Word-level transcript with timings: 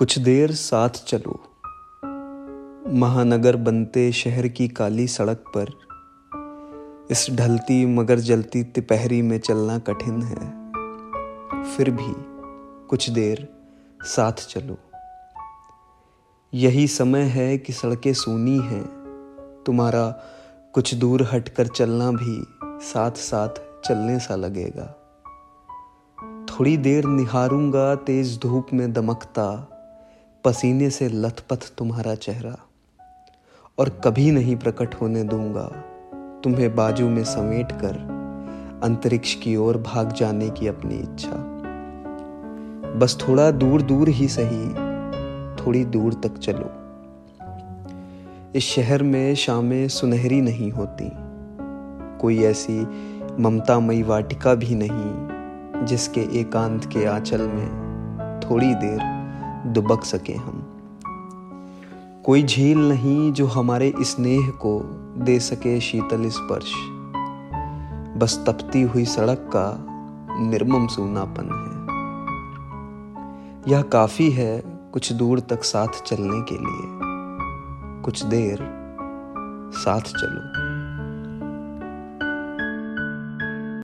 कुछ 0.00 0.18
देर 0.18 0.52
साथ 0.52 0.88
चलो। 0.88 1.40
महानगर 2.88 3.56
बनते 3.56 4.12
शहर 4.12 4.48
की 4.48 4.68
काली 4.68 5.06
सड़क 5.06 5.44
पर। 5.56 5.66
इस 7.10 7.26
ढलती 7.30 7.86
मगर 7.86 8.18
जलती 8.18 8.62
तिपहरी 8.62 9.22
में 9.22 9.38
चलना 9.38 9.78
कठिन 9.78 10.22
है। 10.22 10.72
फिर 11.64 11.90
भी 11.90 12.14
कुछ 12.88 13.10
देर 13.10 13.48
साथ 14.02 14.32
चलो। 14.32 14.78
यही 16.54 16.86
समय 16.86 17.22
है 17.22 17.58
कि 17.58 17.72
सड़कें 17.72 18.12
सूनी 18.12 18.58
हैं। 18.58 18.86
तुम्हारा 19.66 20.10
कुछ 20.72 20.94
दूर 20.94 21.28
हटकर 21.32 21.66
चलना 21.66 22.10
भी 22.10 22.46
साथ 22.64 23.10
साथ 23.10 23.84
चलने 23.88 24.18
सा 24.18 24.36
लगेगा। 24.36 24.96
थोड़ी 26.46 26.76
देर 26.76 27.04
निहारूँगा 27.04 27.94
तेज 27.94 28.38
धूप 28.38 28.66
में 28.72 28.92
दमकता। 28.92 29.76
पसीने 30.44 30.88
से 30.90 31.08
लथपथ 31.08 31.64
तुम्हारा 31.78 32.14
चेहरा, 32.14 32.56
और 33.78 33.88
कभी 34.04 34.30
नहीं 34.30 34.56
प्रकट 34.56 34.94
होने 34.94 35.22
दूँगा 35.22 35.64
तुम्हें 36.44 36.74
बाजू 36.76 37.08
में 37.08 37.22
समेट 37.24 37.72
कर 37.72 37.96
अंतरिक्ष 38.84 39.34
की 39.34 39.56
ओर 39.56 39.78
भाग 39.78 40.12
जाने 40.12 40.48
की 40.50 40.66
अपनी 40.66 40.94
इच्छा। 40.94 41.36
बस 42.98 43.18
थोड़ा 43.20 43.50
दूर 43.50 43.82
दूर 43.82 44.08
ही 44.08 44.28
सही, 44.28 44.68
थोड़ी 45.56 45.84
दूर 45.84 46.14
तक 46.14 46.38
चलो। 46.38 46.70
इस 48.54 48.64
शहर 48.64 49.02
में 49.02 49.34
शामें 49.34 49.88
सुनहरी 49.88 50.40
नहीं 50.40 50.70
होती, 50.72 51.10
कोई 52.20 52.42
ऐसी 52.44 52.80
ममतामयी 53.40 54.02
वाटिका 54.02 54.54
भी 54.54 54.74
नहीं, 54.74 55.86
जिसके 55.86 56.28
एकांत 56.40 56.84
के 56.84 57.04
आंचल 57.04 57.48
में 57.48 58.40
थोड़ी 58.40 58.74
देर 58.74 59.19
दुबक 59.66 60.04
सके 60.04 60.32
हम। 60.32 60.76
कोई 62.26 62.42
झील 62.42 62.88
नहीं 62.88 63.32
जो 63.32 63.46
हमारे 63.46 63.94
स्नेह 64.00 64.50
को 64.50 64.80
दे 65.16 65.40
सके 65.40 65.80
शीतल 65.80 66.28
स्पर्श। 66.28 66.72
बस 68.16 68.44
तपती 68.46 68.82
हुई 68.82 69.04
सड़क 69.04 69.50
का 69.56 69.86
निर्मम 70.40 70.86
सूनापन 70.86 71.44
है। 71.44 71.80
यह 73.72 73.82
काफ़ी 73.82 74.30
है 74.30 74.62
कुछ 74.92 75.12
दूर 75.12 75.40
तक 75.40 75.64
साथ 75.64 76.02
चलने 76.02 76.40
के 76.40 76.54
लिए। 76.54 77.00
कुछ 78.02 78.24
देर 78.24 78.58
साथ 79.72 80.00
चलो। 80.00 80.69